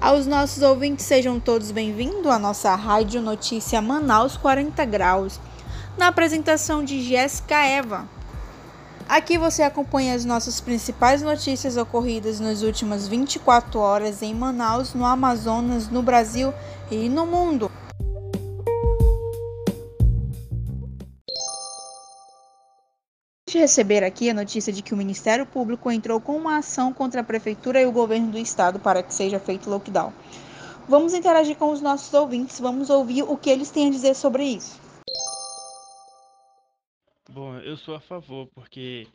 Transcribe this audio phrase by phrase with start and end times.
[0.00, 5.38] Aos nossos ouvintes, sejam todos bem-vindos à nossa Rádio Notícia Manaus 40 Graus,
[5.96, 8.08] na apresentação de Jéssica Eva.
[9.08, 15.04] Aqui você acompanha as nossas principais notícias ocorridas nas últimas 24 horas em Manaus, no
[15.04, 16.52] Amazonas, no Brasil
[16.90, 17.70] e no mundo.
[23.58, 27.24] Receber aqui a notícia de que o Ministério Público entrou com uma ação contra a
[27.24, 30.12] Prefeitura e o governo do Estado para que seja feito lockdown.
[30.88, 34.44] Vamos interagir com os nossos ouvintes, vamos ouvir o que eles têm a dizer sobre
[34.44, 34.80] isso.
[37.28, 39.06] Bom, eu sou a favor, porque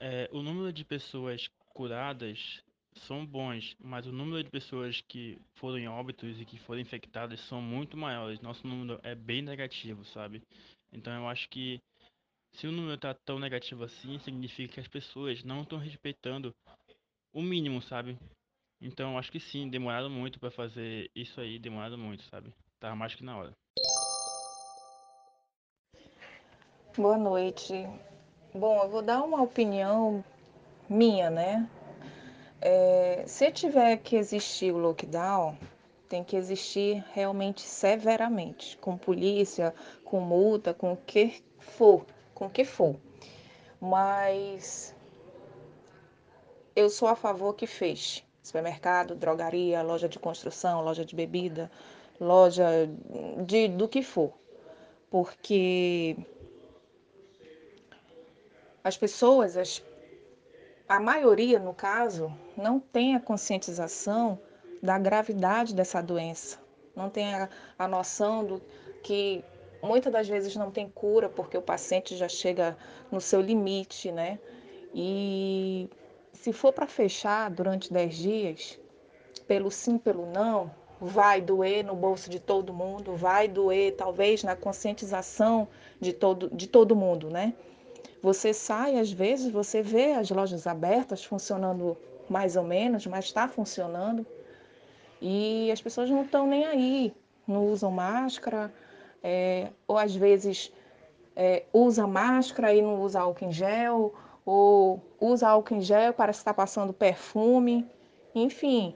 [0.00, 2.60] é, o número de pessoas curadas
[3.06, 7.40] são bons, mas o número de pessoas que foram em óbitos e que foram infectadas
[7.40, 8.40] são muito maiores.
[8.40, 10.42] Nosso número é bem negativo, sabe?
[10.92, 11.80] Então eu acho que
[12.56, 16.54] se o número está tão negativo assim, significa que as pessoas não estão respeitando
[17.30, 18.18] o mínimo, sabe?
[18.80, 22.50] Então acho que sim, demoraram muito para fazer isso aí, demoraram muito, sabe?
[22.80, 23.52] Tava mais que na hora.
[26.96, 27.74] Boa noite.
[28.54, 30.24] Bom, eu vou dar uma opinião
[30.88, 31.68] minha, né?
[32.62, 35.58] É, se tiver que existir o lockdown,
[36.08, 42.06] tem que existir realmente severamente, com polícia, com multa, com o que for
[42.36, 42.94] com o que for.
[43.80, 44.94] Mas
[46.76, 51.68] eu sou a favor que feche supermercado, drogaria, loja de construção, loja de bebida,
[52.20, 52.88] loja
[53.44, 54.32] de do que for.
[55.10, 56.16] Porque
[58.84, 59.82] as pessoas, as,
[60.88, 64.38] a maioria no caso, não tem a conscientização
[64.80, 66.58] da gravidade dessa doença,
[66.94, 68.62] não tem a, a noção do
[69.02, 69.44] que
[69.82, 72.76] muitas das vezes não tem cura porque o paciente já chega
[73.10, 74.38] no seu limite, né?
[74.94, 75.88] E
[76.32, 78.80] se for para fechar durante 10 dias,
[79.46, 80.70] pelo sim, pelo não,
[81.00, 85.68] vai doer no bolso de todo mundo, vai doer talvez na conscientização
[86.00, 87.54] de todo, de todo mundo, né?
[88.22, 91.96] Você sai, às vezes, você vê as lojas abertas funcionando
[92.28, 94.26] mais ou menos, mas está funcionando.
[95.20, 97.14] E as pessoas não estão nem aí,
[97.46, 98.72] não usam máscara,
[99.28, 100.72] é, ou às vezes
[101.34, 104.14] é, usa máscara e não usa álcool em gel,
[104.44, 107.84] ou usa álcool em gel para estar passando perfume.
[108.32, 108.94] Enfim,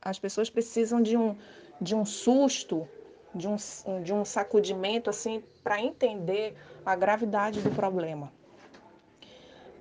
[0.00, 1.36] as pessoas precisam de um,
[1.80, 2.88] de um susto,
[3.34, 3.56] de um,
[4.04, 6.54] de um sacudimento assim para entender
[6.86, 8.32] a gravidade do problema.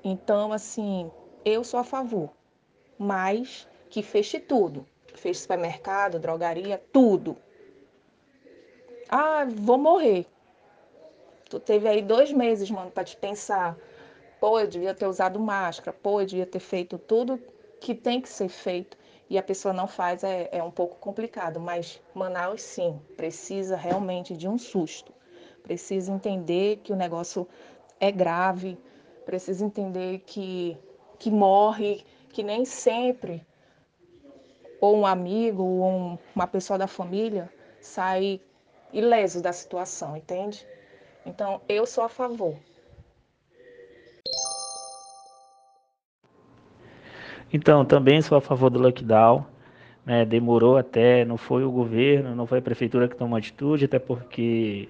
[0.03, 1.11] Então, assim,
[1.45, 2.31] eu sou a favor,
[2.97, 4.83] mas que feche tudo.
[5.13, 7.37] Feche supermercado, drogaria, tudo.
[9.11, 10.25] Ah, vou morrer.
[11.49, 13.77] Tu teve aí dois meses, mano, para te pensar.
[14.39, 15.91] Pô, eu devia ter usado máscara.
[16.01, 17.37] Pô, eu devia ter feito tudo
[17.81, 18.97] que tem que ser feito.
[19.29, 21.59] E a pessoa não faz, é, é um pouco complicado.
[21.59, 25.13] Mas Manaus, sim, precisa realmente de um susto.
[25.61, 27.45] Precisa entender que o negócio
[27.99, 28.77] é grave.
[29.25, 30.77] Precisa entender que,
[31.19, 33.45] que morre, que nem sempre
[34.79, 37.49] ou um amigo ou um, uma pessoa da família
[37.79, 38.41] sai
[38.93, 40.65] ileso da situação, entende?
[41.25, 42.55] Então, eu sou a favor.
[47.53, 49.45] Então, também sou a favor do lockdown.
[50.05, 50.25] Né?
[50.25, 54.89] Demorou até, não foi o governo, não foi a prefeitura que tomou atitude, até porque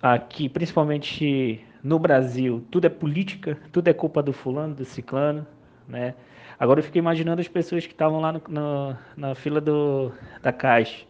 [0.00, 5.46] aqui, principalmente no Brasil, tudo é política, tudo é culpa do fulano, do ciclano,
[5.86, 6.14] né?
[6.58, 10.52] Agora eu fiquei imaginando as pessoas que estavam lá no, no, na fila do, da
[10.52, 11.04] caixa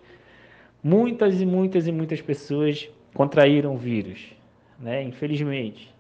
[0.83, 4.35] muitas e muitas e muitas pessoas contraíram o vírus,
[4.79, 5.03] né?
[5.03, 5.93] Infelizmente.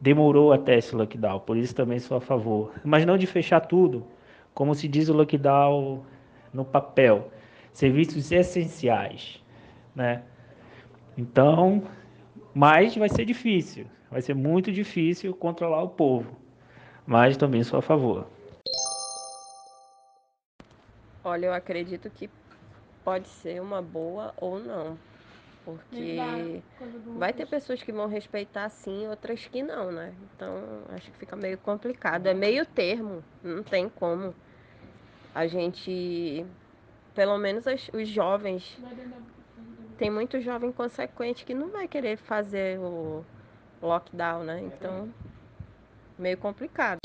[0.00, 2.72] Demorou até esse lockdown, por isso também sou a favor.
[2.84, 4.06] Mas não de fechar tudo,
[4.52, 6.04] como se diz o lockdown
[6.52, 7.30] no papel,
[7.72, 9.42] serviços essenciais,
[9.94, 10.22] né?
[11.16, 11.82] Então,
[12.52, 16.36] mas vai ser difícil, vai ser muito difícil controlar o povo.
[17.06, 18.26] Mas também sou a favor.
[21.22, 22.28] Olha, eu acredito que
[23.04, 24.98] pode ser uma boa ou não.
[25.64, 26.62] Porque
[27.16, 30.12] vai ter pessoas que vão respeitar sim, outras que não, né?
[30.34, 30.52] Então
[30.90, 32.26] acho que fica meio complicado.
[32.26, 34.34] É meio termo, não tem como.
[35.34, 36.44] A gente,
[37.14, 38.78] pelo menos os jovens,
[39.96, 43.24] tem muito jovem consequente que não vai querer fazer o
[43.80, 44.60] lockdown, né?
[44.60, 45.08] Então,
[46.18, 46.98] meio complicado.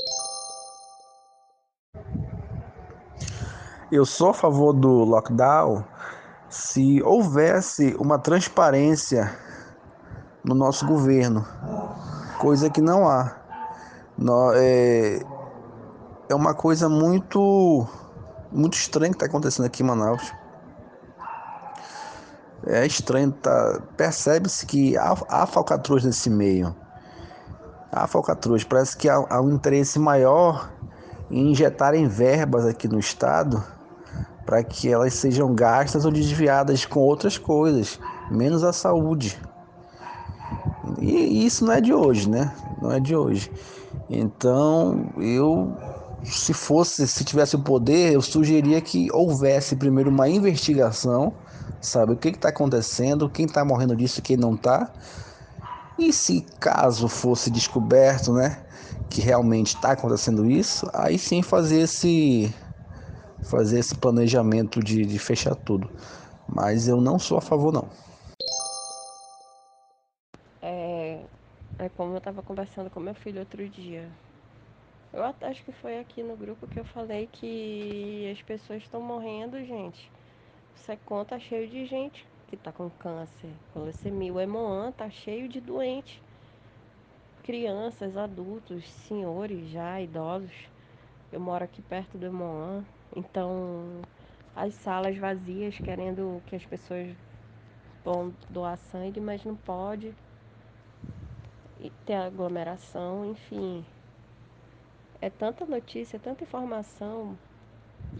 [3.90, 5.84] Eu sou a favor do lockdown
[6.48, 9.36] se houvesse uma transparência
[10.44, 11.44] no nosso governo.
[12.38, 13.34] coisa que não há.
[14.54, 15.20] É,
[16.28, 17.84] é uma coisa muito,
[18.52, 20.32] muito estranha que está acontecendo aqui em Manaus.
[22.68, 23.82] É estranho, tá?
[23.96, 26.76] percebe-se que há, há falcatruas nesse meio.
[27.90, 30.70] Há falcatruas, parece que há, há um interesse maior
[31.28, 33.79] em injetarem verbas aqui no Estado
[34.44, 37.98] para que elas sejam gastas ou desviadas com outras coisas,
[38.30, 39.40] menos a saúde.
[40.98, 42.52] E isso não é de hoje, né?
[42.80, 43.50] Não é de hoje.
[44.08, 45.72] Então, eu
[46.24, 51.32] se fosse, se tivesse o poder, eu sugeria que houvesse primeiro uma investigação,
[51.80, 54.90] sabe, o que está acontecendo, quem está morrendo disso, quem não está.
[55.98, 58.58] E se caso fosse descoberto, né,
[59.08, 62.52] que realmente está acontecendo isso, aí sim fazer esse
[63.42, 65.90] fazer esse planejamento de, de fechar tudo.
[66.48, 67.88] Mas eu não sou a favor não.
[70.62, 71.22] É,
[71.78, 74.08] é como eu estava conversando com meu filho outro dia.
[75.12, 79.58] Eu acho que foi aqui no grupo que eu falei que as pessoas estão morrendo,
[79.64, 80.10] gente.
[80.76, 83.80] Você conta cheio de gente que tá com câncer, com.
[83.80, 86.20] O Hemoan tá cheio de doentes.
[87.42, 90.68] Crianças, adultos, senhores já, idosos.
[91.32, 92.84] Eu moro aqui perto do Hemoan.
[93.14, 94.00] Então,
[94.54, 97.08] as salas vazias querendo que as pessoas
[98.04, 100.14] vão doar sangue, mas não pode.
[101.80, 103.84] E ter aglomeração, enfim
[105.20, 107.36] é tanta notícia, é tanta informação.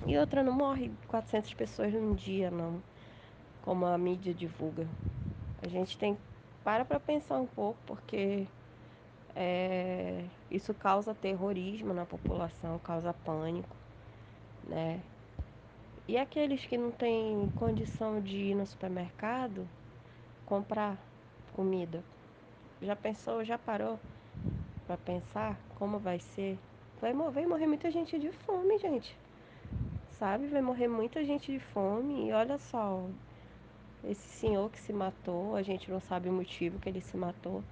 [0.07, 2.83] E outra, não morre 400 pessoas num dia, não.
[3.63, 4.87] Como a mídia divulga.
[5.63, 6.17] A gente tem.
[6.63, 8.47] Para para pensar um pouco, porque
[9.35, 13.75] é, isso causa terrorismo na população, causa pânico,
[14.71, 15.03] né?
[16.09, 19.69] E aqueles que não têm condição de ir no supermercado
[20.47, 20.97] comprar
[21.53, 22.03] comida,
[22.81, 24.01] já pensou, já parou
[24.87, 26.59] para pensar como vai ser
[27.01, 29.17] Vai, vai morrer muita gente de fome, gente.
[30.19, 30.49] Sabe?
[30.49, 32.29] Vai morrer muita gente de fome.
[32.29, 33.07] E olha só,
[34.05, 37.65] esse senhor que se matou, a gente não sabe o motivo que ele se matou.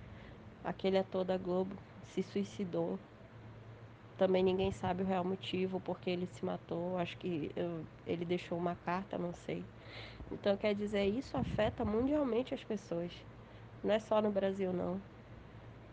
[0.64, 2.98] Aquele ator da Globo se suicidou.
[4.18, 6.98] Também ninguém sabe o real motivo porque ele se matou.
[6.98, 9.64] Acho que eu, ele deixou uma carta, não sei.
[10.30, 13.12] Então quer dizer, isso afeta mundialmente as pessoas.
[13.82, 15.00] Não é só no Brasil não.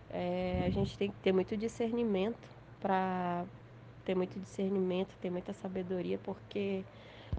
[0.10, 2.48] É, a gente tem que ter muito discernimento
[2.80, 3.45] para
[4.06, 6.83] ter muito discernimento, ter muita sabedoria, porque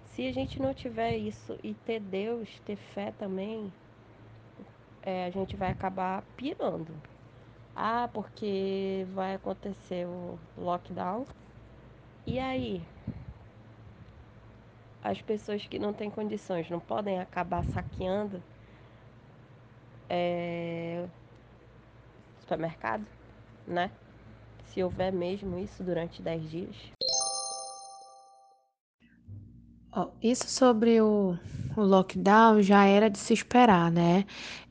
[0.05, 3.73] se a gente não tiver isso e ter Deus, ter fé também,
[5.03, 6.93] é, a gente vai acabar pirando.
[7.77, 11.27] Ah, porque vai acontecer o lockdown.
[12.27, 12.83] E aí?
[15.03, 18.43] As pessoas que não têm condições não podem acabar saqueando
[20.09, 21.07] é,
[22.41, 23.07] supermercado,
[23.67, 23.91] né?
[24.77, 26.77] se houver mesmo isso durante 10 dias?
[30.23, 31.39] isso sobre o,
[31.75, 34.27] o, lockdown já era de se esperar, né?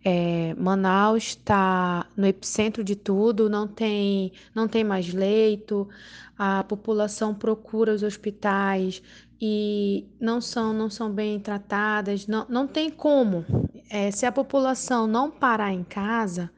[0.08, 5.90] É, Manaus está no epicentro de tudo, não tem, não tem mais leito,
[6.38, 9.02] a população procura os hospitais
[9.42, 13.44] e não são, não são bem tratadas, não, não tem como.
[13.90, 16.52] É, se a população não parar em casa,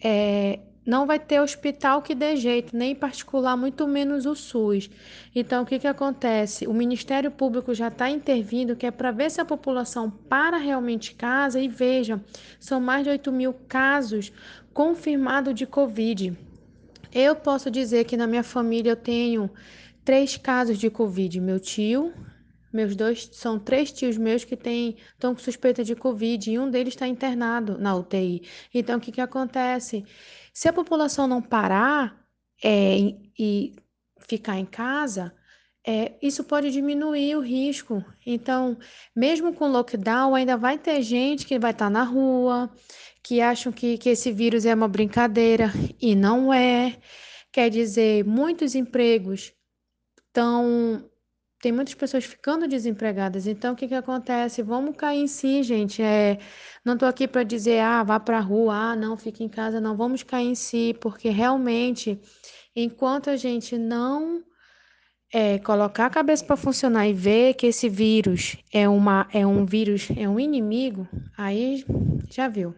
[0.00, 4.90] é, não vai ter hospital que dê jeito, nem particular, muito menos o SUS.
[5.32, 6.66] Então, o que, que acontece?
[6.66, 11.14] O Ministério Público já está intervindo, que é para ver se a população para realmente
[11.14, 12.20] casa e veja,
[12.58, 14.32] são mais de 8 mil casos
[14.74, 16.36] confirmados de Covid.
[17.14, 19.48] Eu posso dizer que na minha família eu tenho
[20.04, 21.40] três casos de Covid.
[21.40, 22.12] Meu tio,
[22.72, 26.70] meus dois são três tios meus que têm, estão com suspeita de Covid e um
[26.70, 28.42] deles está internado na UTI.
[28.72, 30.04] Então, o que, que acontece?
[30.60, 32.22] Se a população não parar
[32.62, 33.74] é, e
[34.28, 35.34] ficar em casa,
[35.82, 38.04] é, isso pode diminuir o risco.
[38.26, 38.78] Então,
[39.16, 42.70] mesmo com lockdown, ainda vai ter gente que vai estar tá na rua,
[43.22, 46.98] que acham que, que esse vírus é uma brincadeira e não é.
[47.50, 49.54] Quer dizer, muitos empregos
[50.26, 51.09] estão
[51.60, 53.46] tem muitas pessoas ficando desempregadas.
[53.46, 54.62] Então, o que, que acontece?
[54.62, 56.02] Vamos cair em si, gente.
[56.02, 56.38] É,
[56.84, 59.80] não estou aqui para dizer, ah, vá para a rua, ah, não, fique em casa.
[59.80, 62.18] Não, vamos cair em si, porque realmente,
[62.74, 64.42] enquanto a gente não
[65.32, 69.64] é, colocar a cabeça para funcionar e ver que esse vírus é, uma, é um
[69.66, 71.84] vírus, é um inimigo, aí
[72.28, 72.74] já viu.